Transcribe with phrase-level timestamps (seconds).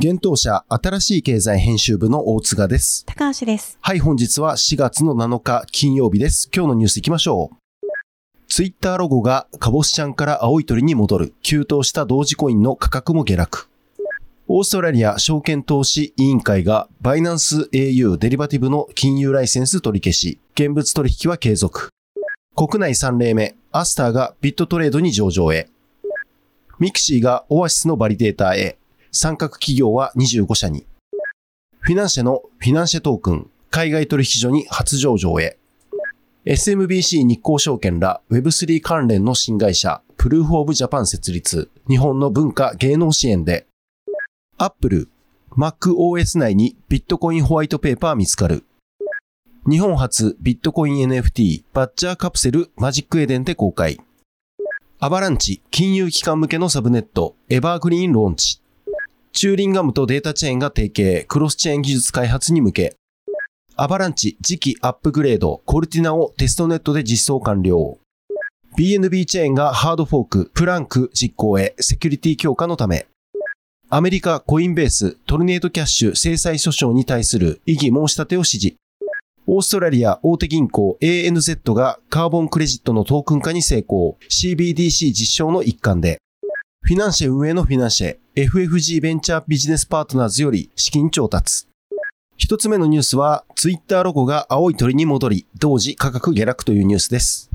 [0.00, 3.04] 現当社新しい経済編集部の大塚です。
[3.04, 3.78] 高橋です。
[3.80, 6.48] はい、本日は4月の7日金曜日です。
[6.54, 7.86] 今日のニュース行きましょう。
[8.46, 11.34] ツイッターロゴがカボスちゃんから青い鳥に戻る。
[11.42, 13.68] 急騰した同時コインの価格も下落。
[14.46, 21.88] オーストラリア証券投資委員会がバイナンス au デリバティブの金融ライセンス取り消し、現物取引は継続。
[22.54, 25.68] 国内3例目、アスターがビットトレードに上場へ。
[26.78, 28.77] ミクシーがオアシスのバリデータへ。
[29.10, 30.86] 参画企業は25社に。
[31.80, 35.58] フィナンシェのフィナンシェトークン、海外取引所に初上場へ。
[36.44, 43.66] SMBC 日興証券ら Web3 関連の新会社、プルーフオブジャパン設立、日本の文化芸能支援で、
[44.56, 45.08] Apple、
[45.56, 48.64] MacOS 内にビットコインホワイトペーパー見つかる。
[49.68, 54.00] 日本初ビットコイン NFT バッチャーカプセルマジックエデンで公開。
[54.98, 58.60] アバランチ金融機関向けのサブネットエバーグリーンローンチ。
[59.32, 62.96] チューリンガムとデータチェーンが提携、クロスチェーン技術開発に向け、
[63.80, 67.98] アバランチ次期アップグレード、コルティナをテストネットで実装完了。
[68.76, 73.06] BNB チェーンがハードフォーク、プランク実行へセキュリティ強化のため。
[73.88, 78.76] アメリカコインベーストルネードキャッシュ制裁訴訟に対する異議申し立てを指示。
[79.46, 84.18] オーストラリア大手銀行 ANZ がカーボンクレジットのトークン化に成功。
[84.28, 86.18] CBDC 実証の一環で。
[86.88, 91.66] フィナンシェ運営のフィナンシェ、FFG ベンチャービジネスパートナーズより資金調達。
[92.38, 97.50] 一つ目のニュースは、ツイッターロゴが青い鳥に戻り、同時価格下落というニュースです。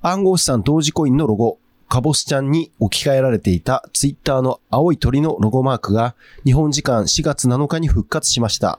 [0.00, 1.58] 暗号資産同時コインのロゴ、
[1.88, 6.14] カボスちゃんに置き換えられていたツイッターの青い鳥のロゴマークが
[6.44, 8.78] 日本時間4月7日に復活しました。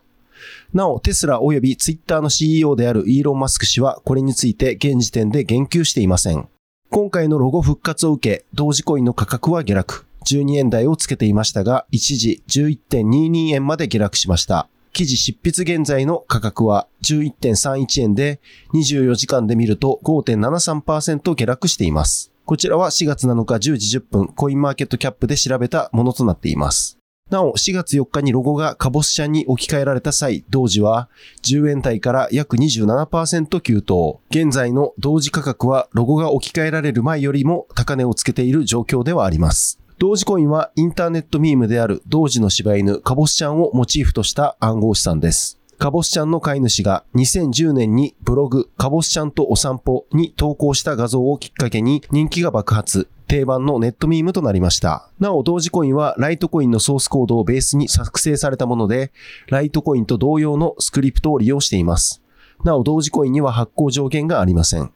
[0.74, 6.48] なお、テスラ及びツイッターの CEO であるイーロン・マスク氏はこれについて現時点で言及していません。
[6.92, 10.08] 今回のロゴ復活を受け、同時コインの価格は下落。
[10.26, 14.68] 12円台をつけていましたが、一時11.22円まで下落しました。
[14.92, 18.42] 記事執筆現在の価格は11.31円で、
[18.74, 22.32] 24時間で見ると5.73%下落しています。
[22.46, 26.99] こちらは4月7日10時10分、コインマーケットキャップで調べたものとなっています。
[27.30, 31.10] なお、4月4日にロゴがカボス社に置き換えられた際、同時は
[31.44, 34.22] 10円台から約27%急騰。
[34.32, 39.80] 現在の同時価格はロゴが置き換えられる前よりも高値をつけている状況ではあります。
[40.00, 45.59] 同時コインはインターネットミームである同時の柴犬カボスちゃんをモチーフとした暗号資産です。
[45.80, 53.08] カボスちゃんの飼い主が2010年にブログカボスちゃんとお散歩に投稿した画像をきっかけに人気が爆発。
[53.28, 55.10] 定番のネットミームとなりました。
[55.20, 59.14] なお、同時コインはライトコインのソースコードをベースに作成されたもので、
[59.48, 62.22] ライトコインと同様のスクリプトを利用しています。
[62.66, 64.92] なお、同時コインには発行上限がありません。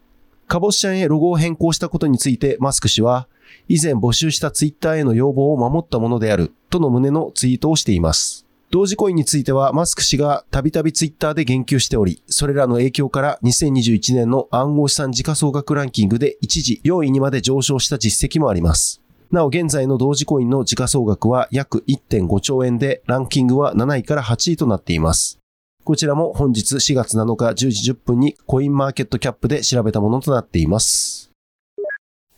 [0.48, 3.30] カボスちゃんへロゴを変更したことについてマスク氏は、
[3.70, 8.43] 以前募集したツイッターへの要望を守ったものである、との旨のツイートをしています。
[8.74, 19.00] 同時コインについてはマスク氏がたびたびツイッターで言及しており、それらの影響から2021年の暗号資産時価総額ランキングで一時4位にまで上昇した実績もあります。
[19.30, 25.38] なお現在の同時コインの時価総額は約1.5兆円で、ランキングは7位から8位となっています。
[25.84, 31.33] こちらも本日4月7日10時10分にコインマーケットキャップで調べたものとなっています。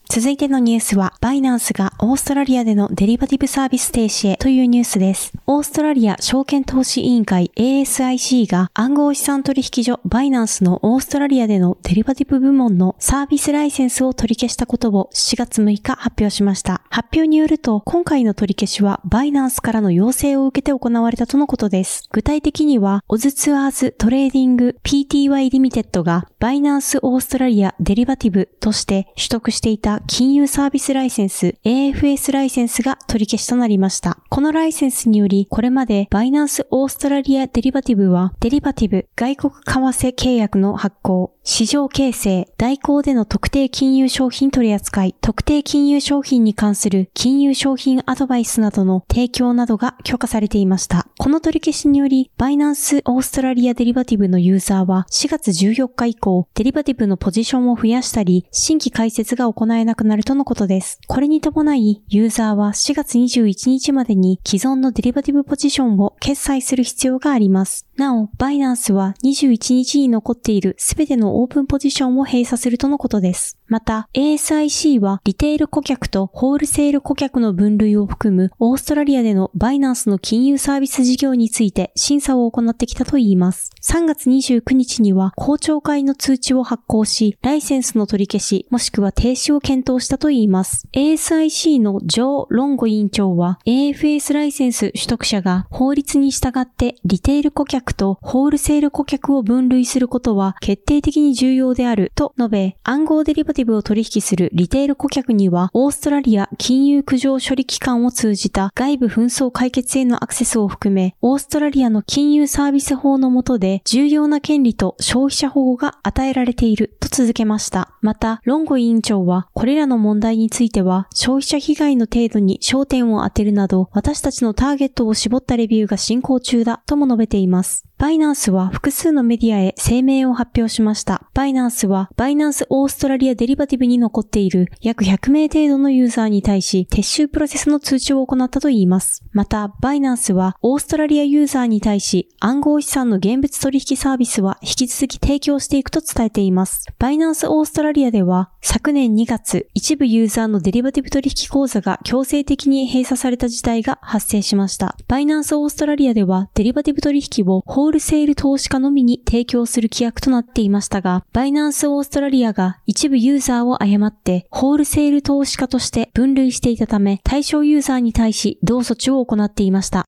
[0.09, 5.33] 続いてのニュースは、バイナンスがオーストラリアでのデリバティブサービス停止へというニュースです。
[5.47, 16.81] オーストラリア証券投資委員会 ASIC が暗号資産取引所バイナンスのオーストラリアでのデリバティブ部門のサービスライセンスを取り消したことを4月6日発表しました。
[16.89, 22.07] 発表によると、今回の取り消しはバイナンスからの要請を受けて行われたとのことです。
[22.11, 34.17] 具体的には、オズツアーズトレーディング PTY リミテッドがバイナンスオーストラリアデリバティブとして取得していた金融サービスライセンス AFS ライセンスが取り消しとなりました。
[34.29, 51.07] このライセンスにより、これまでバイナンスオーストラリアデリバティブは、デリバティブ外国為替契約の発行、市場形成、代行での特定金融商品取扱い、特定金融商品に関する金融商品アドバイスなどの提供などが許可されていました。
[51.17, 60.99] この取り消しにより、バイナンスオーストラリアデリバティブのユーザーは4月14日以降、デリバティブのポジションを増やしたり、新規開設が行えなくなるとのことです。
[61.07, 67.85] これに伴い、ユーザーは4月21日までに既存のデリバティブポジションを決済する必要があります。
[67.95, 73.57] なお、バイナンスは21日に残っているすべてのオープンポジションを閉鎖するとのことです。
[73.67, 83.71] また、ASIC はリテール顧客とホールセール顧客の分類を含むオーストラリアでのバイナンスの金融サービス事業について審査を行ってきたといいます。
[83.81, 90.87] 3月29日には公聴会の通知を発行し、ライセンスの取り消し、もしくは停止を検討したといいます。
[90.93, 117.93] ASIC のジョー・ロンゴ委員長は、AFS ライセンス取得者が法律に従ってリテール顧客とホールセール顧客を分類することは決定的に重要であると述べ、暗号デリバティブを取引するリテール顧客には、オーストラリア金融苦情処理機関を通じた外部紛争解決へのアクセスを含め、オーストラリアの金融サービス法の下で重要な権利と消費者保護が与えられていると続けました。
[118.01, 127.85] また、ロンゴ委員長は、これらの問題については、消費者被害の程度に焦点を当てるなど、私たちのターゲットを絞ったレビューが進行中だとも述べています。
[127.97, 131.29] バイナンスは複数のメディアへ声明を発表しました。
[131.33, 139.23] バイナンスは、バイナンスオーストラリアデリバティブに残っている約100名程度のユーザーに対し、撤収プロセスの通知を行ったといいます。
[139.31, 146.85] また、バイナンスは、オーストラリアユーザーに対し、暗号資産の現物取引サービスは引き続き提供していくと伝えています。
[146.99, 154.97] バイナンスオーストラリアでは、昨年2月、一部ユーザーのデリバティブ取引口座が強制的に閉鎖された事態が発生しました。
[155.07, 170.05] バイナンスオーストラリアでは、デリバティブ取引をホールセール投資家のみに提供する規約となっていましたが、バイナンスオーストラリアが一部ユーザーを誤ってホールセール投資家として分類していたため、対象ユーザーに対し同措置を行っていました。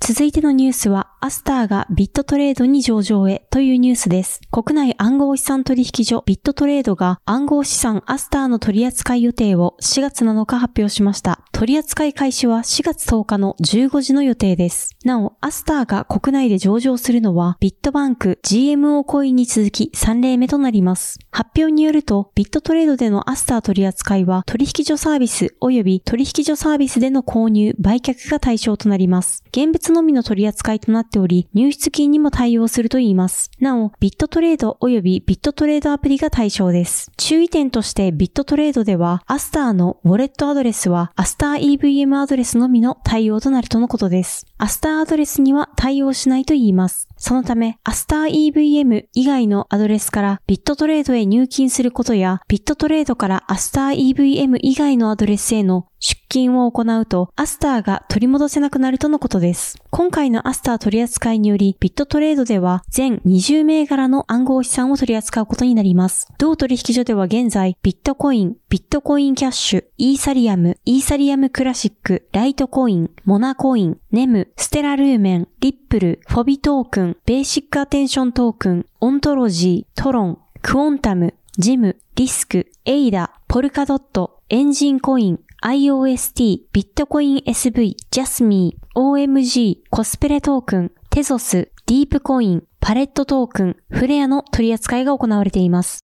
[0.00, 4.40] 続いてのニュースは、アスターがビットトレードに上場へというニュースです。
[4.52, 11.40] 国内暗号資産取引所ビットトレードが暗号資産アスターの取扱い予定を4月7日発表しました。
[11.52, 14.96] 取扱い開始は4月10日の15時の予定です。
[15.04, 21.18] なお、アスターが国内で上場するのはビットバンク GMO コインに続き3例目となります。
[21.32, 29.42] 発表によると、ビットトレードでのアスター取扱いは取引所サービス及び取引所サービスでの購入、売却が対象となります。
[29.48, 33.50] 現物のみの取り扱いとなっており、入出金にも対応するといいます。
[33.60, 37.10] なお、ビットトレード及びビットトレードアプリが対象です。
[37.16, 44.46] 注意点としてビットトレードでは、アスターのウォレットアドレスはアスター EVM アドレスのみの対応となるとのことです。
[44.58, 47.07] アスターアドレスには対応しないと言います。
[47.18, 59.78] そのため、アスター EVM 以外のアドレスからビットトレードへ入金することや、ビットトレードからアスター EVM 以外のアドレスへの出金を行うと、アスターが取り戻せなくなるとのことです。
[59.90, 66.28] 今回のアスター取り扱いにより、ビットトレードでは全20銘柄の暗号資産を取り扱うことになります。
[66.38, 96.07] 同取引所では現在、ビットコイン、ビットコインキャッシュ、イーサリアム、イーサリアムクラシック、ライトコイン、モナコイン、ネム、ステラルーメン、リップル、フォビトークン、ベーシックアテンショントークン、オントロジー、トロン、クオンタム、ジム、リスク、エイダ、ポルカドット、エンジンコイン、IOST、ビットコイン SV、ジャスミー、OMG、コスプレトークン、テゾス、ディープコイン、パレットトークン、フレアの取り扱いが行われています。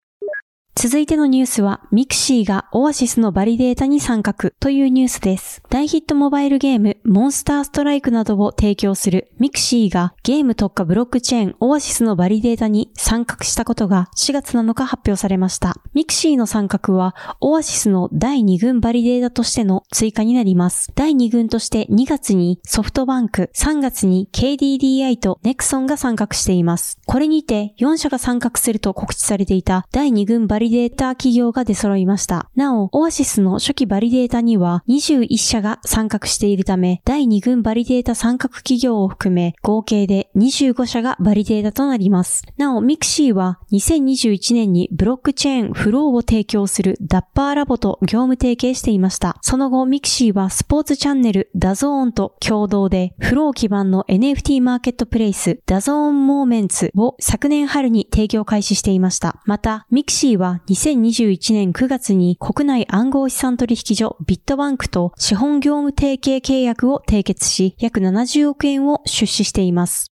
[0.74, 5.62] 続いてのニュースは、ミクシーがオアシスのバリデータに参画というニュースです。
[5.70, 15.76] 大ヒットモバイルゲーム、モンスターストライクなどを提供するミクシーがゲーム特化ブロックチェーンオアシスのバリデータに参画したことが4月7日発表されました。
[15.94, 20.92] ミクシーの参画は、オアシスの第2群バリデータとしての追加になります。
[20.96, 26.98] 第2群として2月にソフトバンク、3月に KDDI とネクソンが参画しています。
[27.06, 32.50] これにて4社が参画すると告知されていた第2軍バリデータリデーター企業が出揃いました。
[32.56, 42.44] なお、オアシスの初期バリデータには21社が参画しているため、第2群バリデータ参画企業を含め、合計で25社がバリデータとなります。
[42.58, 49.38] なお、ミクシーは2021年にブロックチェーンフローを提供するダッパーラボと業務提携していました。
[49.42, 59.42] その後、ミクシーはスポーツチャンネルダゾーンと共同でフロー基盤の NFT マーケットプレイスダゾーンモーメンツを昨年春に提供開始していました。
[59.46, 70.12] また、ミクシーは2021年9月に国内暗号資産取引所ビットバンクと資本業務提携契約を締結し、約70億円を出資しています。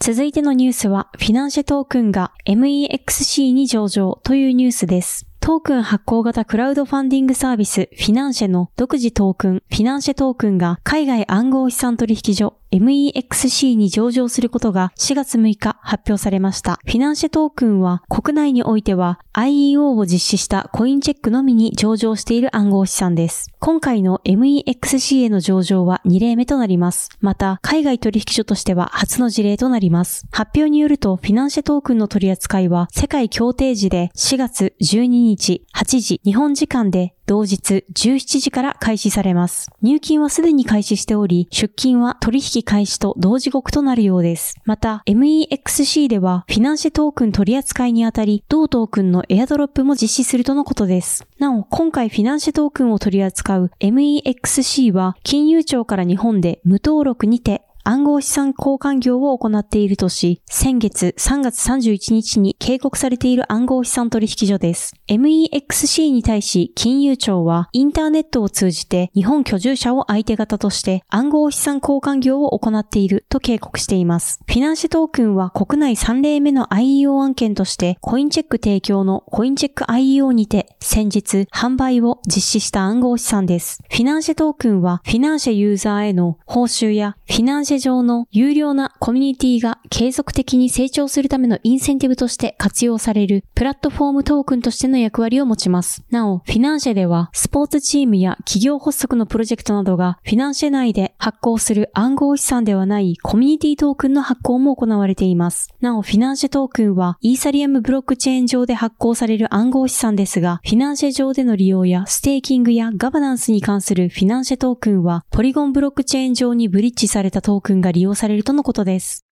[0.00, 5.31] 続いてのニュースは、フィナンシェトークンが MEXC に上場というニュースです。
[5.44, 16.78] トークン発行型クラウドファンディングサービスフィナンシェの独自トークンフィナンシェトークンが海外暗号資産取引所 MEXC に上場することが4月6日発表されました。
[16.86, 23.50] フィナンシェトークンは国内においては IEO を実施したコインチェックのみに上場している暗号資産です。
[23.58, 27.10] 今回の MEXC への上場は2例目となります。
[27.20, 30.26] また、海外取引所としては初の事例となります。
[30.32, 39.70] 発表によると、フィナンシェトークンの取り扱いは世界協定時で4月12日8時日本時間で同日17時から開始されます。
[39.80, 44.56] 入金はすでに開始しており、出金は取引開始と同時刻となるようです。
[44.64, 51.26] また、MEXC ではフィナンシェトークン取り扱いにあたり、同トークンのエアドロップも実施するとのことです。
[51.38, 64.94] なお、今回フィナンシェトークンを取り扱う MEXC は、金融庁から日本で無登録にて暗号資産交換業を行っているとし、先月3月31日に警告されている暗号資産取引所です。
[65.08, 74.38] MEXC に対し金融庁はインターネットを通じて日本居住者を相手方として暗号資産交換業を行っていると警告しています。
[74.46, 83.82] フィナンシェトークンは国内3例目の IEO 案件としてコインチェック提供のコインチェック IEO にて先日販売を実施した暗号資産です。
[83.90, 96.04] フィナンシェトークンはフィナンシェユーザーへの報酬やフィナンシェ上の有料なコミュニティが継続的に成長するためのインセンティブとして活用されるプラットフォームトークンとしての役割を持ちます。
[96.10, 105.68] なお、フィナンシェではスポーツチームや企業発足のプロジェクトなどがフィナンシェ内で発行する暗号資産ではないコミュニティトークンの発行も行われています。
[105.80, 119.24] なお、フィナンシェトークンはイーサリアムブロックチェーン上で発行される暗号資産ですが、フィナンシェ上での利用やステーキングやガバナンスに関するフィナンシェトークンはポリゴンブロックチェーン上にブリッジされたトークンが利用されるとのことです。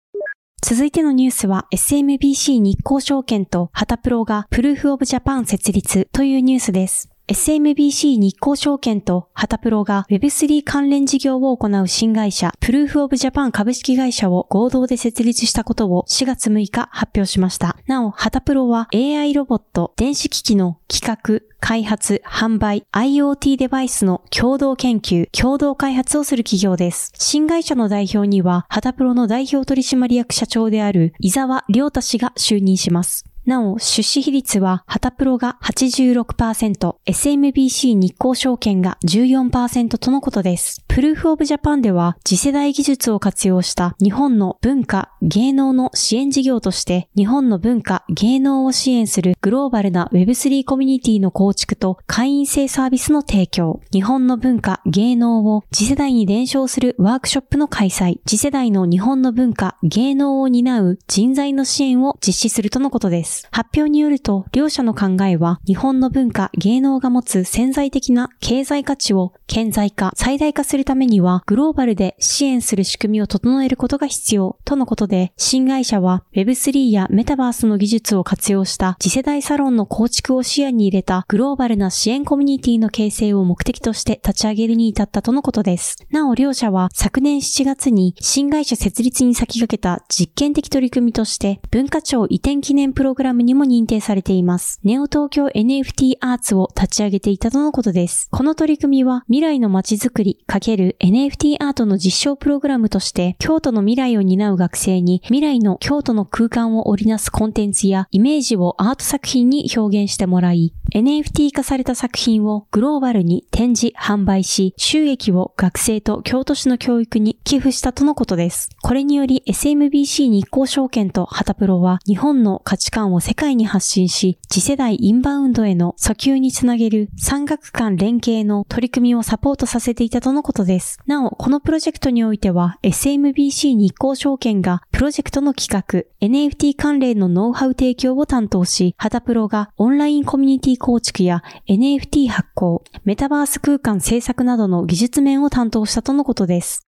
[0.63, 7.11] 続いてのニュースは SMBC 日興証券とハタプロがプルーフオブジャパン設立というニュースです。
[7.29, 17.77] SMBC 日興証券とハタプロが Web3 関連事業を行う新会社プルーフオブジャパン株式会社を合同で設立したことを4月6日発表しました。
[17.87, 27.13] なお、ハタプロは AI ロボット、電子機器の企画、開発、販売、IoT デバイスの共同研究、共同開発をする企業です。
[27.19, 33.28] 新会社の代表には、ハタプロの代表取締役社長である伊藤諒太氏が就任します。
[33.49, 40.85] なお、出資比率は、ハタプロが86%、SMBC 日興証券が14%とのことです。
[40.87, 63.38] プルーフオブジャパンでは、次世代技術を活用した日本の文化、芸能の支援事業として、日本の文化、芸能を支援するグローバルな Web3 コミュニティの構築と会員制サービスの提供、日本の文化、芸能を次世代に伝承するワークショップの開催、次世代の日本の文化、芸能を担う人材の支援を実施するとのことです。
[63.51, 85.97] 発表によると、両者の考えは、日本の文化、芸能が持つ潜在的な経済価値を顕在化、最大化するためには、グローバルで支援する仕組みを整えることが必要、とのことで、新会社は Web3 やメタバースの技術を活用した次世代サロンの構築を視野に入れたグローバルな支援コミュニティの形成を目的として立ち上げるに至ったとのことです。
[86.11, 94.81] なお両社は昨年7月に新会社設立に先駆けた実験的取り組みとして文化庁移転記念プログラムラムにも認定されています。
[94.83, 98.29] ネオ東京 NFT アーツを立ち上げていたとのことです。
[98.31, 118.71] この取り組みは未来の街づくり×エ NFT アートの実証プログラムとして京都の未来を担う学生に未来の京都の空間を織りなすコンテンツやイメージをアート作品に表現してもらい、NFT 化された作品をグローバルに展示、販売し、収益を学生と京都市の教育に寄付したとのことです。
[118.83, 130.99] これにより SMBC 日興証券とハタプロは日本の価値観を世界に発信し、次世代インバウンドへの訴求につなげる産学間連携の取り組みをサポートさせていたとのことです。
[131.07, 146.87] なお、このプロジェクトにおいては SMBC 日興証券がプロジェクトの企画、NFT 関連のノウハウ提供を担当し、ハタプロがオンラインコミュニティ構築や NFT 発行、メタバース空間制作などの技術面を担当したとのことです。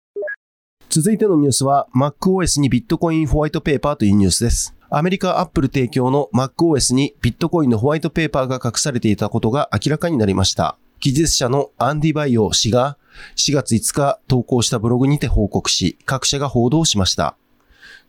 [0.89, 4.73] 続いてのニュースは MacOS にビットコインホワイトペーパーというニュースです。
[4.89, 10.77] アメリカアップル提供の MacOS にビットコインのホワイトペーパーが隠されていたことが明らかになりました。
[10.99, 12.97] 技術者のアンディ・バイオ氏が
[13.35, 17.35] 4月5日投稿したブログにて報告し、各社が報道しました。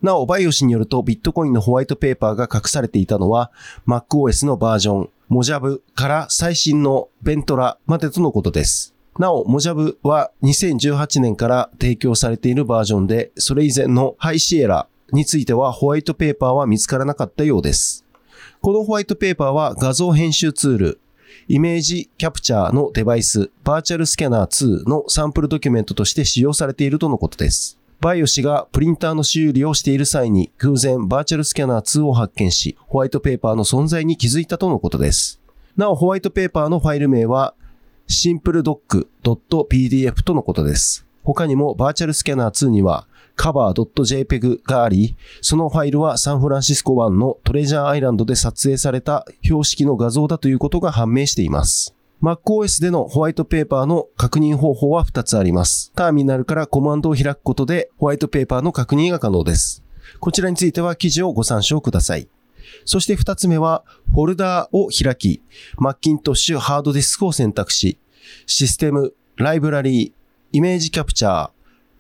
[0.03, 3.53] なお、バイオ氏によるとビットコインのホワイトペーパーが隠されていたのは
[3.87, 8.97] MacOS のバージョン、モジャブから最新の Ventura までとのことです。
[9.17, 18.05] なお、モジャブは2018年から提供されているバージョンで、それ以前のハイシエラについてはホワイトペーパーは見つからなかったようです。
[18.61, 21.01] このホワイトペーパーは画像編集ツール、
[21.47, 27.80] イメージキャプチャーのデバイス、バーチャルスキャナー2のサンプルドキュメントとして使用されているとのことです。
[28.01, 35.39] バイオ氏がプリンターの修理をしている際に偶然バーチャルスキャナー2を発見し、ホワイトペーパーの存在に気づいたとのことです。
[35.77, 37.53] なお、ホワイトペーパーのファイル名は
[38.09, 41.05] simpledoc.pdf とのことです。
[41.23, 51.95] 他にもバーチャルスキャナー2には cover.jpeg があり、そのファイルはサンフランシスコ湾のトレジャーアイランドで撮影された標識の画像だということが判明しています。
[52.23, 55.91] MacOS でのホワイトペーパーの確認方法は2つあります。
[55.97, 59.83] ターミナルからコマンドを開くことでホワイトペーパーの確認が可能です。
[60.19, 62.29] こちらについては記事をご参照ください。
[62.85, 65.43] そして2つ目は、フォルダーを開き、
[65.79, 67.99] マッキントッシュハードディスクを選択し、
[68.47, 70.13] システム、ライブラリー、
[70.53, 71.51] イメージキャプチャー、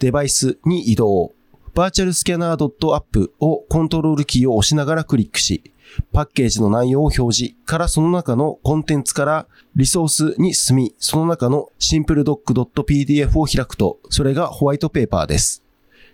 [0.00, 1.32] デバイスに移動。
[1.74, 5.69] バーチャルスキャナー .app をコントロールキーを押しながらクリックし、
[6.12, 15.62] パッケージの内容を表示からその中のコンテンツからリソースに進み、その中の simpledoc.pdf を開くと、それがホワイトペーパーです。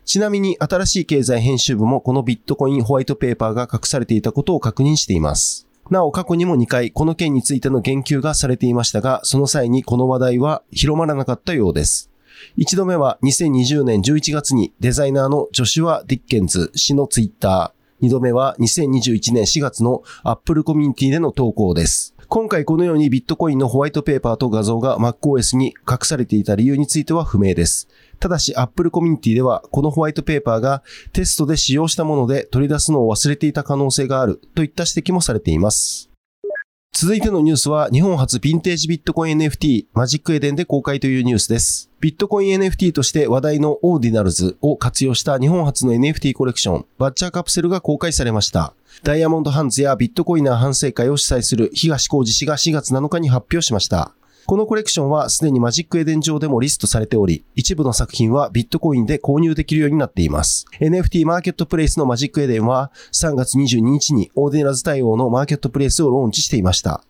[0.05, 5.67] ちなみに新しい経済編集部もこのビットコインホワイトペーパーが隠されていたことを確認しています。
[5.91, 12.11] なお過去にも2回この件についての言及がされていましたが、その際にこの話題は広まらなかったようです。
[12.57, 22.15] 一度目は2020年11月にデザイナーのジョシュア・ディッケンズ氏のツイッター、2度目は2021年4月の Apple コミュニティでの投稿です。
[22.29, 27.89] 今回このようにビットコインのホワイトペーパーと画像が MacOS に隠されていた理由については不明です。
[28.19, 30.83] ただし Apple コミュニティではこのホワイトペーパーが
[31.13, 36.06] テストで使用したもので取り出すのを忘れていた可能性があるといった指摘もされています。
[36.93, 41.91] 続いてのニュースは日本発ヴィンテージビットコイン NFT マジックエデンで公開というニュースです。
[42.01, 48.73] ビットコイン NFT として話題のオーディナルズを活用した日本初の NFT コレクション Badger Capsule が公開されました。
[49.03, 54.15] ダイヤモンドハンズやビットコイナー反省会を主催する東晃慈氏が4月7日に発表しました。
[54.47, 60.67] このコレクションはすでにマジックエデン上でもリストされており、一部の作品はビットコインで購入できるようになっています。
[60.81, 67.03] NFT マーケットプレイスのマジックエデンは3月22日にオーディナルズ対応のマーケットプレイスをローンチしていました。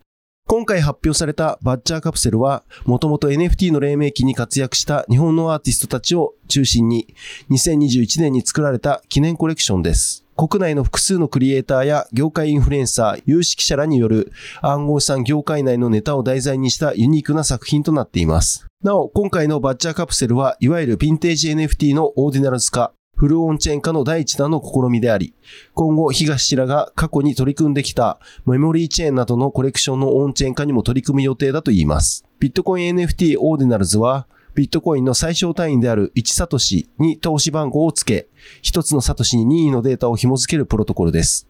[0.47, 7.13] 今回発表された Badger Capsule は、もともと NFT の黎明期に活躍した日本のアーティストたちを中心に、
[7.51, 10.26] 2021年に作られた記念コレクションです。
[10.37, 18.67] 国内の複数のクリエイターや業界インフルエンサー、有識者らによる暗号資産業界内のネタを題材にしたユニークな作品となっています。
[18.83, 25.33] なお、今回の Badger Capsule は、いわゆるヴィンテージ NFT のオーディナルズ化、フルオンチェーン化の第一弾の試みであり、
[25.73, 32.25] 今後、東らが過去に取り組んできたメモリーチェーンなどのコレクションのオンチェーン化にも取り組む予定だといいます。
[32.39, 38.27] ビットコイン NFT オーディナルズは、ビットコインの最小単位である1サトシに投資番号を付け、
[38.63, 41.47] 1つのサトシに任意のデータを紐付けるプロトコルです。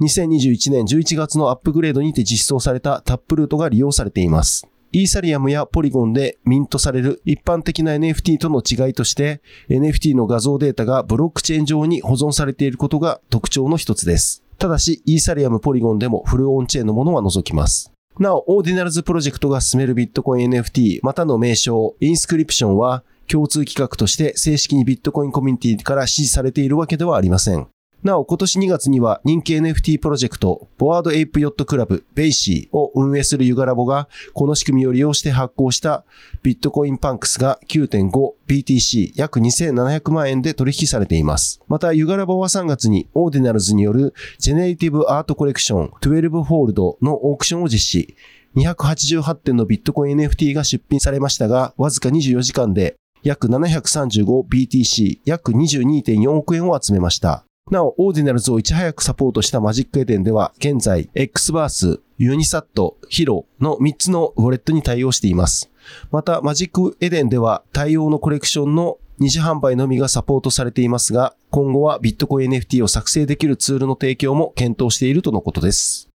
[0.00, 4.66] 2021年11月のアップグレードにて実装されたタップルートが利用されています。
[4.90, 14.42] イーサリアムやポリゴンでミントされる一般的な NFT との違いとして、NFT の画像データがブロックチェーン上に保存されていることが特徴の一つです。
[14.56, 17.92] ただし、イーサリアム、ポリゴンでもフルオンチェーンのものは除きます。
[18.22, 27.66] なお、オーディナルズプロジェクトが進めるビットコイン NFT、またの名称、インスクリプションは、共通規格として正式にビットコインコミュニティから支持されているわけではありません。
[28.02, 36.04] なお、今年2月には人気 NFT プロジェクト、ボワードエイプヨットクラブ、 BAYC を運営するユガラボが、この仕組みを利用して発行した
[36.42, 41.60] ビットコインパンクスが 9.5BTC 約2700万円で取引されています。
[41.66, 48.16] また、ユガラボは3月にオーディナルズによるジェネラティブアートコレクション12フォールドのオークションを実施。
[48.56, 57.45] 288点のビットコイン NFT が出品されましたが、わずか24時間で約 735BTC 約22.4億円を集めました。
[57.70, 65.68] なお、オーディナルズをいち早くサポートしたマジックエデンでは、現在、X バース、ユニサット、ヒロの3つのウォレットに対応しています。
[66.12, 76.08] また、マジックエデンでは対応のコレクションの二次販売のみがサポートされていますが、今後はビットコイン NFT を作成できるツールの提供も検討しているとのことです。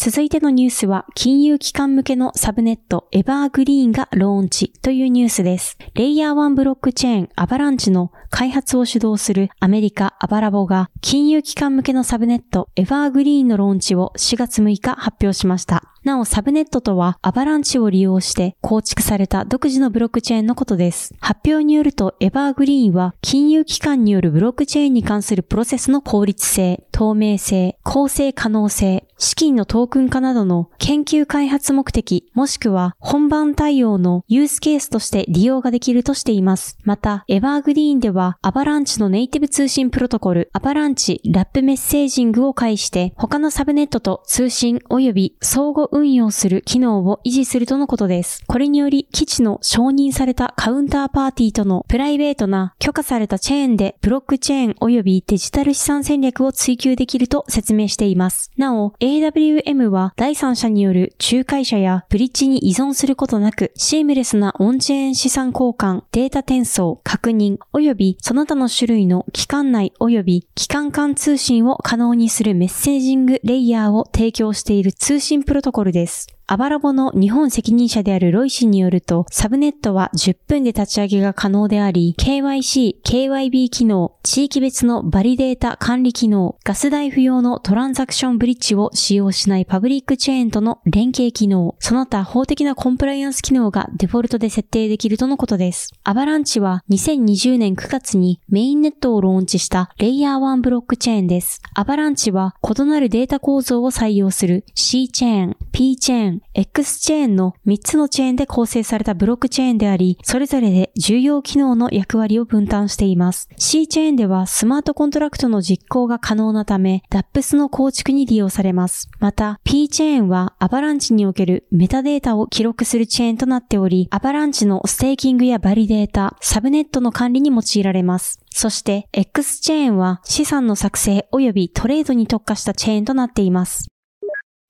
[0.00, 5.76] 続いてのニュースは、金融機関向けのサブネット、エバーグリーンがローンチというニュースです。
[5.94, 15.82] レイヤー1ブロックチェーン、アバランチの開発を主導するアメリカ、アバラボが、金融機関向けのサブネット、エバーグリーンのローンチを4月6日発表しました。
[16.04, 21.12] なお、サブネットとは、アバランチを利用して構築された独自のブロックチェーンのことです。
[21.18, 36.78] 発表によると、エバーグリーンは、金融機関によるブロックチェーンに関するプロセスの効率性、透明性、構成可能性、資金のトークン化などの研究開発目的、もしくは本番対応のユースケースとして利用ができるとしています。
[36.84, 48.44] また、エバーグリーンでは、アバランチのネイティブ通信プロトコル、アバランチラップメッセージングを介して、他のサブネットと通信及び相互運用する機能を維持するとのことです。
[48.46, 58.52] これにより、基地の承認されたカウンターパーティーとのプライベートな許可されたチェーンでブロックチェーン及びデジタル資産戦略を追求できると説明しています。
[58.56, 76.37] なお、AWM は第三者による仲介者やブリッジに依存することなく、シームレスなオンチェーン資産交換、データ転送、確認、及びその他の種類の機関内及び機関間通信を可能にするメッセージングレイヤーを提供している通信プロトコルです。
[76.50, 95.92] アバラボの日本責任者であるロイ氏によると、サブネットは10分で立ち上げが可能であり、KYC、KYB 機能、地域別のバリデータ管理機能、ガス代不要のトランザクションブリッジを使用しないパブリックチェーンとの連携機能、その他法的なコンプライアンス機能がデフォルトで設定できるとのことです。
[96.02, 101.60] アバランチは2020年9月にメインネットをローンチしたレイヤー1ブロックチェーンです。
[101.74, 113.48] アバランチは異なるデータ構造を採用する C チェーン、P チェーン、X チェーンの3つのチェーンで構成されたブロックチェーンであり、それぞれで重要機能の役割を分担しています。
[113.56, 119.10] C チェーンではスマートコントラクトの実行が可能なため、 DApps の構築に利用されます。
[119.18, 128.40] また、P チェーンはアバランチにおけるメタデータを記録するチェーンとなっており、アバランチのステーキングやバリデータ、サブネットの管理に用いられます。
[128.50, 133.88] そして、X チェーンは資産の作成及びトレードに特化したチェーンとなっています。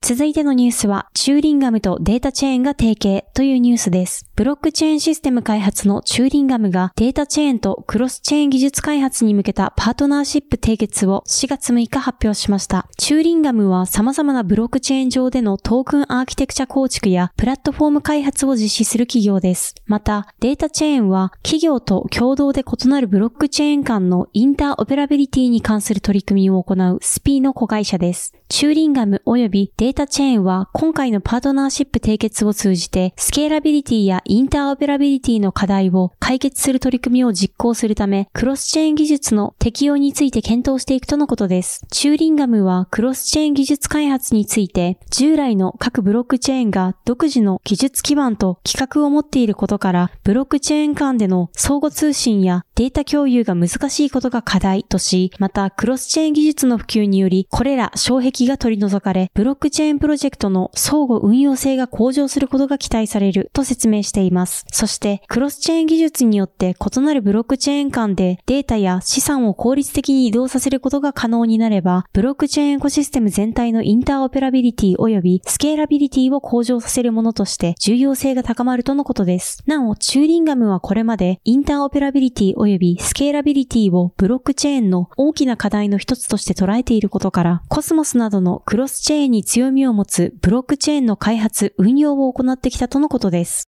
[0.01, 4.31] 続いてのニュースは、チューリンガムとデータチェーンが提携というニュースです。
[4.37, 12.89] ブロックチェーンシステム開発のチューリンガムがデータチェーンとクロスチェーン技術開発に向けたパートナーシップ締結を4月6日発表しました。
[12.97, 19.75] チューリンガムは様々なブロックチェーン上でのトークンアーキテクチャ構築やプラットフォーム開発を実施する企業です。
[19.87, 28.33] また、データチェーンは企業と共同で異なるブロックチェーン間のインターオペラビリティに関する取り組みを行う Speeeの子会社です。
[28.49, 41.87] チューリンガム及びデータデータチェーンは今回のパートナーシップ締結を通じてスケーラビリティやインターオペラビリティの課題を解決する取り組みを実行するためクロスチェーン技術の適用について検討していくとのことです。
[41.91, 64.65] チューリンガムはクロスチェーン技術開発について従来の各ブロックチェーンが独自の技術基盤と規格を持っていることからブロックチェーン間での相互通信やデータ共有が難しいことが課題とし、またクロスチェーン技術の普及によりこれら障壁が取り除かれ、ブロックチェーンプロジェクトの相互運用性が向上することが期待されると説明しています。
[64.71, 79.65] そして、クロスチェーン技術によって異なるブロックチェーン間でデータや資産を効率的に移動させることが可能になれば、ブロックチェーンエコシステム全体のインターオペラビリティ及びスケーラビリティを向上させるものとして重要性が高まるとのことです。
[79.67, 93.69] なお、チューリンガムはこれまでインターオペラビリティ及び及びスケーラビリティをブロックチェーンの大きな課題の一つとして捉えていることから、コスモスなどのクロスチェーンに強みを持つブロックチェーンの開発、運用を行ってきたとのことです。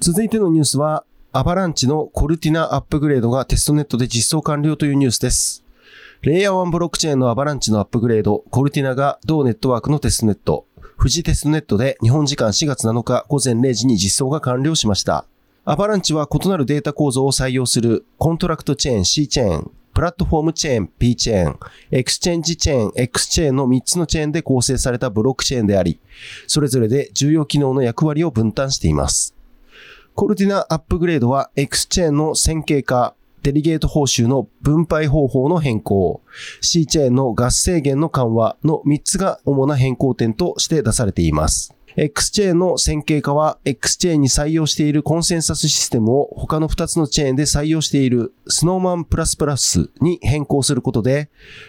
[0.00, 5.64] 続いてのニュースは、アバランチのコルティナアップグレードがテストネットで実装完了というニュースです。
[6.22, 10.66] レイヤー1ブロックチェーンのアバランチのアップグレード、コルティナが同ネットワークのテストネット、
[10.98, 15.26] 富士テストネットで日本時間4月7日午前0時に実装が完了しました。
[15.64, 21.58] アバランチは異なるデータ構造を採用するコントラクトチェーン C チェーン、プラットフォームチェーン P チェーン、
[21.92, 26.00] エクスチェンジチェーン X チェーンの3つのチェーンで構成されたブロックチェーンであり、
[26.48, 29.36] それぞれで重要機能の役割を分担しています。
[30.16, 36.22] コルティナアップグレードは X チェーンの線形化、デリゲート報酬の分配方法の変更、
[36.60, 41.72] C チェーンのガス制限の緩和の3つが主な変更点として出されています。
[41.96, 49.04] X チェーンの線形化は X チェーンに採用しているコンセンサスシステムを他の2つのチェーンで採用している Snowman++
[50.00, 51.28] に変更することで、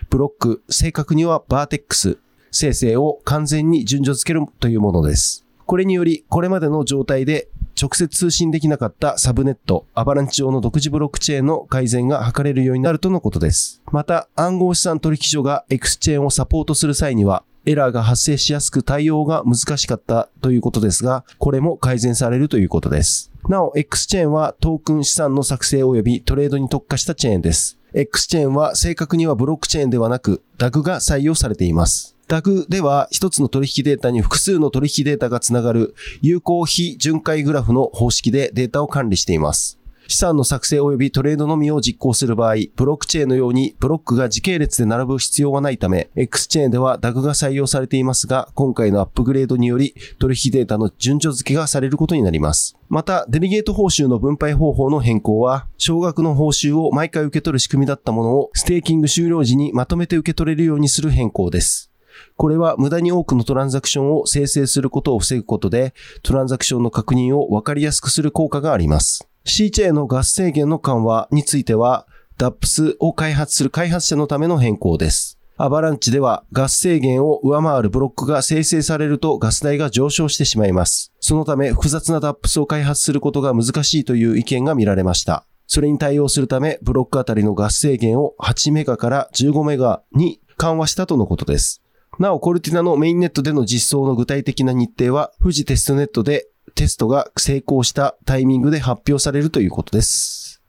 [0.09, 2.19] ブロック、正確にはバーテックス、
[2.51, 5.45] 生成を完全に順序付けるというものです。
[5.65, 7.49] これにより、これまでの状態で
[7.81, 13.81] 直接通信できなかったサブネット、アバランチ上の独自ブロックチェーンの改善が図れるようになるとのことです。
[13.91, 23.31] また、暗号資産取引所が X チェーンをサポートする際には、エラーが発生しやすく対応が難しかったということですが、これも改善されるということです。
[23.49, 27.77] なお、X チェーンはトークン資産の作成及びトレードに特化したチェーンです。
[27.93, 32.15] X チェーンは正確にはブロックチェーンではなく DAG が採用されています。
[32.27, 39.77] DAG では一つの取引データに複数の取引データがつながる有効非巡回グラフの方式でデータを管理しています。
[40.07, 52.75] 資産の作成及びトレードのみを実行する場合、ブロックチェーンのようにブロックが時系列で並ぶ必要はないため、X チェーンでは DAG が採用されていますが、今回のアップグレードにより取引データの順序付けがされることになります。
[52.89, 61.89] また、デリゲート報酬の分配方法の変更は、少額の報酬を毎回受け取る仕組みだったものを、ステーキング終了時にまとめて受け取れるようにする変更です。
[62.35, 69.27] これは無駄に多くのトランザクションを生成することを防ぐことで、トランザクションの確認を分かりやすくする効果があります。
[69.45, 75.37] C チェーンの合制限の緩和については、DAPS を開発する開発者のための変更です。
[75.57, 81.11] アバランチではガス制限を上回るブロックが生成されるとガス代が上昇してしまいます。
[81.19, 85.45] そのため複雑な DAPS を開発することが難しいという意見が見られました。
[85.67, 91.83] それに対応するためブロックあたりのガス制限を8メガから15メガに緩和したとのことです。
[92.19, 100.61] なお、コルティナのメインネットでの実装の具体的な日程は、富士テストネットでテストが成功したタイミングで発表されるということです。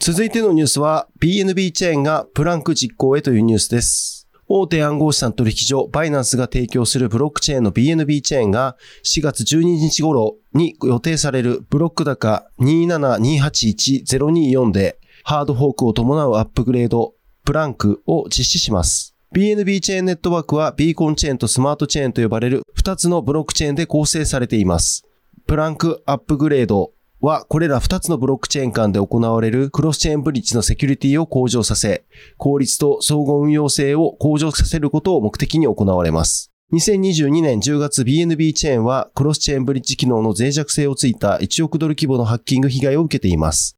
[0.00, 4.28] 続いてのニュースは、BNB チェーンがプランク実行へというニュースです。
[4.46, 19.14] 大手暗号資産取引所バイナンスが提供するブロックチェーンの BNB チェーンが4月12日頃に予定されるブロック高27281-024でハードフォークを伴うアップグレードプランクを実施します。
[19.34, 25.06] BNB チェーンネットワークはビーコンチェーンとスマートチェーンと呼ばれる2つのブロックチェーンで構成されています。
[25.46, 32.06] プランクアップグレードはこれら2つのブロックチェーン間で行われるクロスチェーンブリッジのセキュリティを向上させ、
[32.38, 36.50] 効率と総合運用性を向上させることを目的に行われます。
[36.72, 43.76] 2022年10月 BNB チェーンはクロスチェーンブリッジ機能の脆弱性をついた1億ドル規模のハッキング被害を受けています。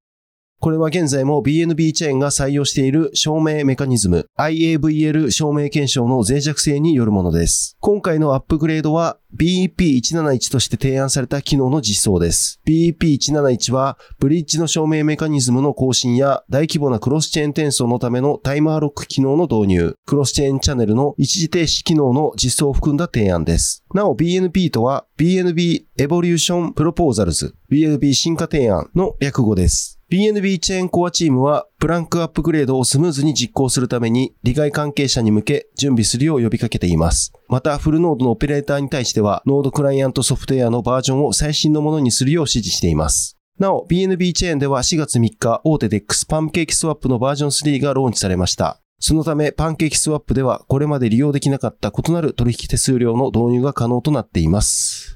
[0.67, 7.77] これは現在も BNB チェーンが採用している証明メカニズム IAVL 証明検証の脆弱性によるものです。
[7.79, 12.61] 今回のアップグレードは BEP171 として提案された機能の実装です。
[12.67, 23.85] BEP171 はブリッジの証明メカニズムの更新や大規模なクロスチェーン転送のためのタイマーロック機能の導入、クロスチェーンチャンネルの一時停止機能の実装を含んだ提案です。
[23.95, 29.96] なお BNP とは BNB Evolution Proposals BNB 進化提案の略語です。
[30.09, 37.33] BNB チェーンコアチームは、プランクアップグレードをスムーズに実行するために、利害関係者に向け準備するよう呼びかけています。
[37.49, 43.37] また、フルノードのオペレーターに対しては、ノードクライアントソフトウェアのバージョンを最新のものにするよう指示しています。
[43.59, 48.81] なお、BNB チェーンでは4月3日、大手 DEX パンケーキスワップのバージョン3がローンチされました。
[49.01, 55.16] そのため、パンケーキスワップでは、これまで利用できなかった異なる取引手数料の導入が可能となっています。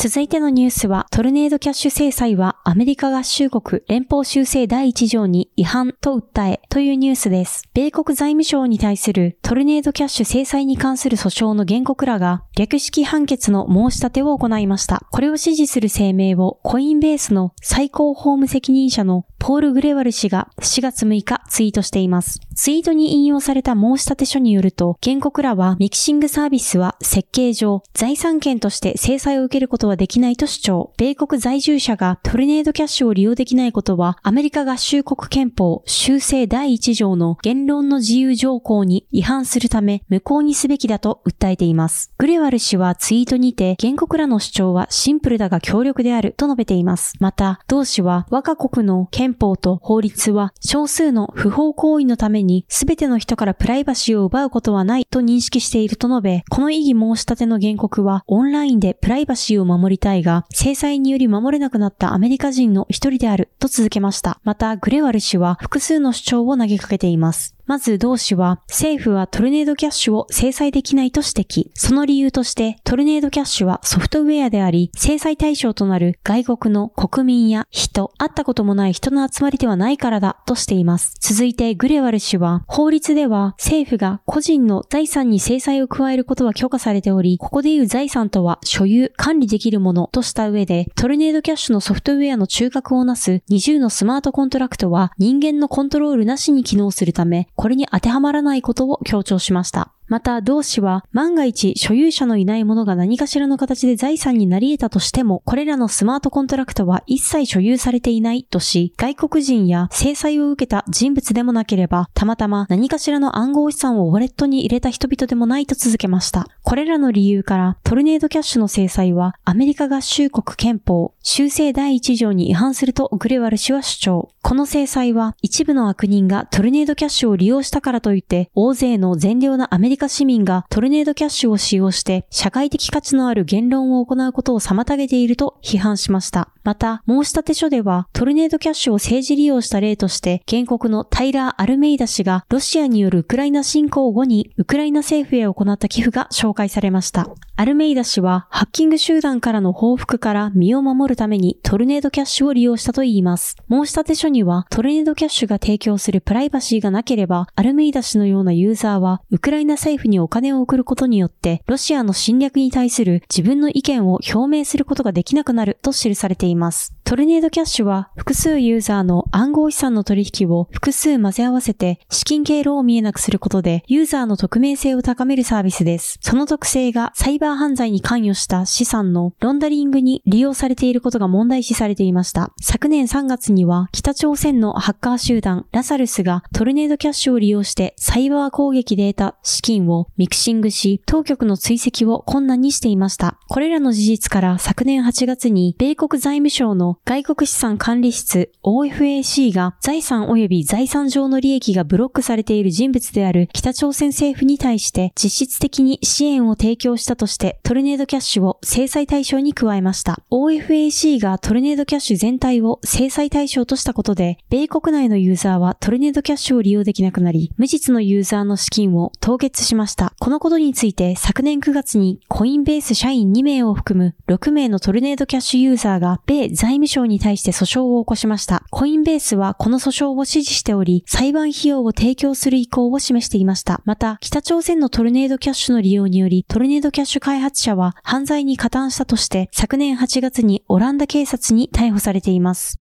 [0.00, 7.64] 続いてのニュースは、トルネードキャッシュ制裁はアメリカ合衆国連邦修正第1条に違反と訴えというニュースです。
[7.74, 15.04] 米国財務省に対するトルネードキャッシュ制裁に関する訴訟の原告らが略式判決の申し立てを行いました。
[15.10, 22.40] これを支持する声明をコインベースの最高法務責任者のポール・グレワル氏が4月6日ツイートしています。
[22.54, 30.92] ツイートに引用された申し立て書によると、原告らはミキシングサービスは設計上、財産権として制裁を受けることはできないと主張。
[30.96, 42.12] 米国在住者がトルネードキャッシュを利用できないことは、アメリカ合衆国憲法修正第1条の言論の自由条項に違反するため無効にすべきだと訴えています。
[42.18, 47.14] グレワル氏はツイートにて、原告らの主張はシンプルだが強力であると述べています。
[47.20, 64.40] また、同氏は我が国の憲憲法と法律は少数の不法行為のために全ての人からプライバシーを奪うことはないと認識していると述べ、この異議申し立ての原告はオンラインでプライバシーを守りたいが、制裁により守れなくなったアメリカ人の一人であると続けました。
[64.44, 67.57] また、グレワル氏は複数の主張を投げかけています。
[67.68, 71.70] まず同氏は、政府はトルネードキャッシュを制裁できないと指摘。
[71.74, 81.12] その理由として、トルネードキャッシュはソフトウェアであり、制裁対象となる外国の国民や人、会ったこともない人の集まりではないからだとしています。
[81.20, 99.90] 続いてグレワル氏は、法律では政府が個人の財産に制裁を加えることは許可されており、ここでいう財産とは所有、管理できるものとした上で、トルネードキャッシュのソフトウェアの中核をなす20のスマートコントラクトは人間のコントロールなしに機能するため、これに当てはまらないことを強調しました。
[100.06, 116.46] また、同氏は、万が一所有者のいないものが何かしらの形で財産になり得たとしても、これらのスマートコントラクトは一切所有されていないとし、外国人や制裁を受けた人物でもなければ、たまたま何かしらの暗号資産をウォレットに入れた人々でもないと続けました。
[116.62, 124.30] これらの理由から、トルネードキャッシュの制裁は、アメリカ合衆国憲法、修正第1条に違反するとグレワル氏は主張。
[124.48, 136.48] この制裁は、一部の悪人がトルネードキャッシュを利用したからといって、大勢の善良なアメリカ市民がトルネードキャッシュを使用して社会的価値のある言論を行うことを妨げていると批判しました。
[136.68, 147.28] また、申立書では、トルネードキャッシュを政治利用した例として、原告のタイラー・アルメイダ氏が、ロシアによるウクライナ侵攻後に、ウクライナ政府へ行った寄付が紹介されました。
[147.56, 153.56] アルメイダ氏は、ハッキング集団からの報復から身を守るために、トルネードキャッシュを利用したといいます。
[153.70, 166.94] 申立書にには、トルネードキャッシュが提供するプライバシーがなければ、アルメイダ氏のようなユーザーは、ウクライナ政府にお金を送ることによって、ロシアの侵略に対する自分の意見を表明することができなくなると記されています。
[167.08, 176.18] トルネードキャッシュは複数ユーザーの暗号資産の取引を複数混ぜ合わせて資金経路を見えなくすることでユーザーの匿名性を高めるサービスです。
[176.20, 182.52] その特性がサイバー犯罪に関与した資産のロンダリングに利用されていることが問題視されていました。
[182.60, 193.38] 昨年3月には北朝朝鮮のハッカー集団ラザルスがトルネードキャッシュを利用してサイバー攻撃で得た資金をミキシングし当局の追跡を困難にしていました。
[193.48, 210.20] これらの事実から昨年8月に米国財務省の外国資産管理室 OFAC が財産及び財産上の利益がブロックされている人物である北朝鮮政府に対して実質的に支援を提供したとしてトルネードキャッシュを制裁対象に加えました。
[210.30, 220.12] OFAC がトルネードキャッシュ全体を制裁対象としたことで、米国内のユーザーはトルネードキャッシュを利用できなくなり、無実のユーザーの資金を凍結しました。
[220.20, 228.64] このことについて昨年9月にコインベース社員2名を含む6名のトルネードキャッシュユーザーが米財務省に対して訴訟を起こしました。
[228.70, 233.82] コインベースはこの訴訟を支持しており、裁判費用を提供する意向を示していました。
[233.84, 242.78] また、北朝鮮のトルネードキャッシュの利用により、トルネードキャッシュ開発者は犯罪に加担したとして、昨年8月にオランダ警察に逮捕されています。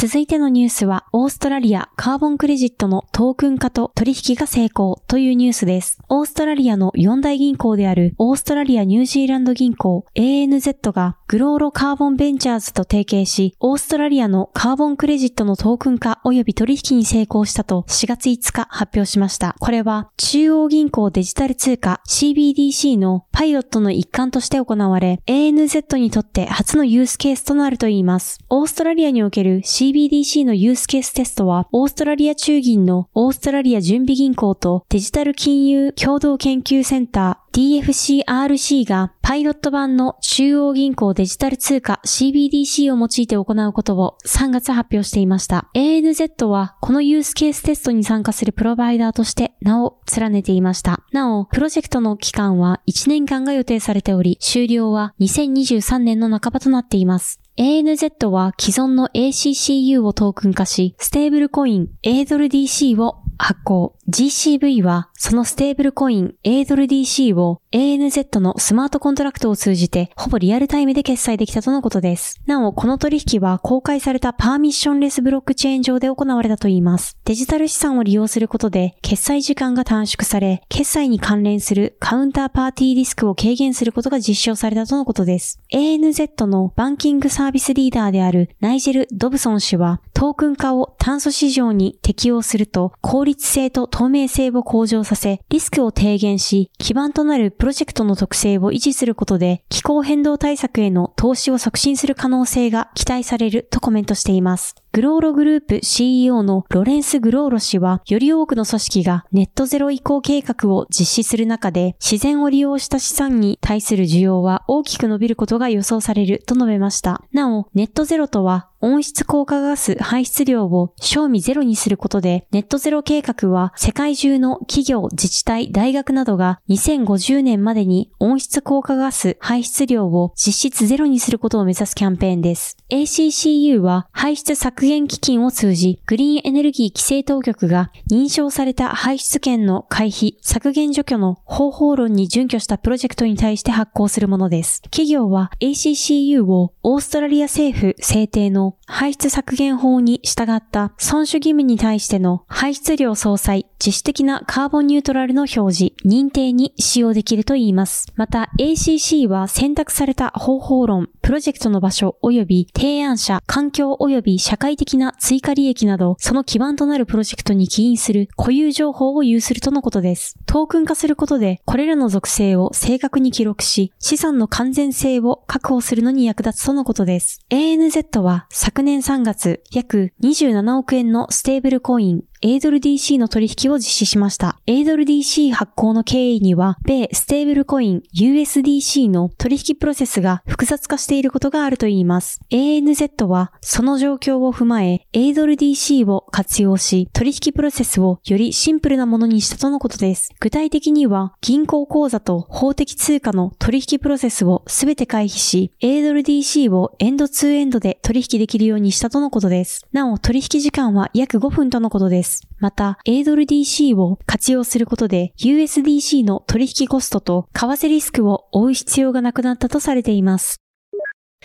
[0.00, 5.98] 続いてのニュースは、オーストラリアカーボンクレジットのトークン化と取引が成功というニュースです。
[6.08, 19.56] オーストラリアの4大銀行であるオーストラリアニュージーランド銀行 ANZ がグローロカーボンベンチャーズと提携し、オーストラリアのカーボンクレジットのトークン化及び取引に成功したと4月5日発表しました。
[19.58, 28.38] これは中央銀行デジタル通貨 CBDC のパイロットの一環として行われ、ANZ にとって初のユースケースとなるといいます。
[28.48, 45.70] オーストラリアにおける CBDC のユースケーステストは、オーストラリア中銀のオーストラリア準備銀行とデジタル金融共同研究センター DFCRC がパイロット版の中央銀行デジタル通貨 CBDC を用いて行うことを3月発表していました。
[45.74, 51.00] ANZ はこのユースケーステストに参加するプロバイダーとして名を連ねていました。
[51.12, 57.40] なお、プロジェクトの期間は1年間が予定されており、終了は2023年の半ばとなっています。
[57.58, 63.97] ANZ は既存の ACCU をトークン化し、ステーブルコイン A ドル DC を発行。
[64.08, 72.40] GCV はそのステーブルコイン a ドル DC を ANZ のスマートコントラクトを通じてほぼリアルタイムで決済できたとのことです。
[72.46, 77.18] なお、この取引は公開されたパーミッションレスブロックチェーン上で行われたといいます。
[77.26, 85.60] デジタル資産を利用することで決済時間が短縮され、決済に関連するカウンターパーティーリスクを軽減することが実証されたとのことです。
[85.70, 104.76] ANZ のバンキングサービスリーダーであるナイジェル・ドブソン氏は、トークン化を炭素市場に適用すると効率性と透明性を向上させ、リスクを低減し、基盤となるプロジェクトの特性を維持することで、気候変動対策への投資を促進する可能性が期待されるとコメントしています。
[104.98, 117.22] グローログループ CEO のロレンス・グローロ氏は、より多くの組織がネットゼロ移行計画を実施する中で、自然を利用した資産に対する需要は大きく伸びることが予想されると述べました。
[117.32, 132.76] なお、ネットゼロとは、温室効果ガス排出量を賞味ゼロにすることで、ネットゼロ計画は世界中の企業、自治体、大学などが2050年までに温室効果ガス排出量を実質ゼロにすることを目指すキャンペーンです。
[132.90, 144.80] ACCU は排出削減基金を通じ、グリーンエネルギー規制当局が認証された排出権の回避、削減除去の方法論に準拠したプロジェクトに対して発行するものです。
[144.84, 158.08] 企業は ACCU をオーストラリア政府制定の排出削減法に従った遵守義務に対しての排出量相殺、自主的なカーボンニュートラルの表示、認定に使用できるといいます。
[158.16, 170.34] また ACC は選択された方法論、プロジェクトの場所及び提案者、環境及び社会的な追加利益など、その基盤となるプロジェクトに起因する固有情報を有するとのことです。
[170.46, 177.44] トークン化することで、これらの属性を正確に記録し、資産の完全性を確保するのに役立つとのことです。
[177.50, 184.60] ANZ は昨年3月、約27億円のステーブルコイン、エイドル DC の取引を実施しました。
[184.68, 192.40] エイドル DC 発行の経緯には、米ステーブルコイン USDC の取引プロセスが複雑化していることがあるといいます。
[192.50, 200.30] ANZ はその状況を踏まえ、エイドル DC を活用し、取引プロセスをよりシンプルなものにしたとのことです。
[200.38, 209.84] 具体的には、銀行口座と法的通貨の取引プロセスをすべて回避し、エイドル DC をエンドツーエンドで取引できるようにしたとのことです。
[209.90, 212.27] なお、取引時間は約5分とのことです。。
[212.58, 220.60] また、 A ドル DC を活用することで USDC の取引コストと為替リスクを負う必要がなくなったとされています。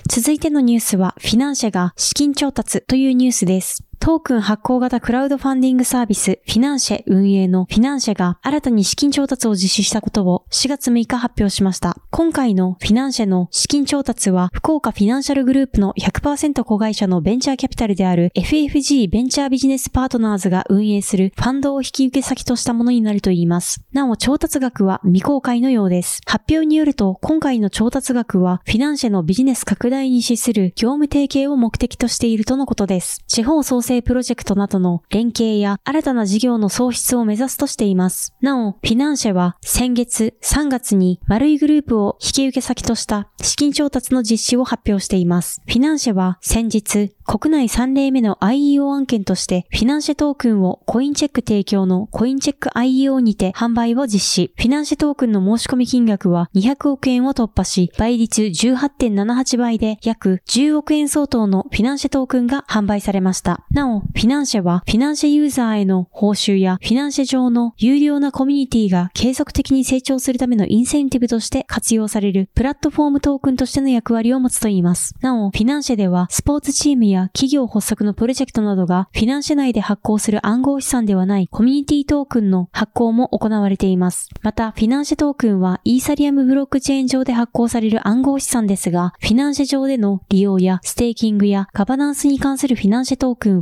[0.09, 3.83] 続いてのニュースは、フィナンシェが資金調達というニュースです。
[4.03, 11.95] トークン発行型クラウドファンディングサービス、フィナンシェ運営のフィナンシェが新たに資金調達を実施したことを4月6日発表しました。
[12.11, 23.85] 今回のフィナンシェの資金調達は、福岡フィナンシャルグループの100%子会社のベンチャーキャピタルである FFG ベンチャービジネスパートナーズが運営するファンドを引き受け先としたものになるといいます。
[23.93, 26.19] なお、調達額は未公開のようです。
[26.25, 33.23] 発表によると、今回の調達額は、フィナンシェのビジネス拡大に資する業務提携を目的としているとのことです。
[33.27, 38.33] 地方創生生プロジェクトなどの連携や新たな事業の創出を目指すとしています。
[38.41, 45.61] なお、フィナンシェは先月3月に丸井グループを引き受け先とした資金調達の実施を発表しています。
[45.67, 54.53] フィナンシェは先日、国内3例目の IEO 案件として、フィナンシェトークンをコインチェック提供のコインチェック IEO にて販売を実施。
[54.57, 63.65] フィナンシェトークンの申し込み金額は200億円を突破し、倍率18.78倍で約10億円相当のフィナンシェトークンが販売されました。
[63.71, 75.15] ななお、フィナンシェはフィナンシェユーザーへの報酬やフィナンシェ上の有料なコミュニティが継続的に成長するためのインセンティブとして活用されるプラットフォームトークンとしての役割を持つといいます。
[75.19, 84.29] なお、フィナンシェではスポーツチームや企業発足のプロジェクトなどがフィナンシェ内で発行する暗号資産ではないコミュニティトークンの発行も行われています。
[84.43, 93.61] また、フィナンシェトークンはイーサリアムブロックチェーン上で発行される暗号資産ですが、フィナンシェ上での利用やステーキングやガバナンスに関するフィナンシェトークン